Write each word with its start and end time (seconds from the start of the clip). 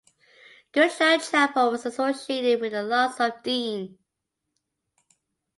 Goodshaw 0.73 1.19
Chapel 1.19 1.69
was 1.69 1.85
associated 1.85 2.59
with 2.59 2.71
the 2.71 2.81
Larks 2.81 3.19
of 3.19 3.33
Dean. 3.43 3.99